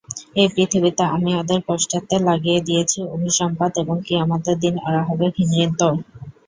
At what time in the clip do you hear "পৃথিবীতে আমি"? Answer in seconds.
0.53-1.31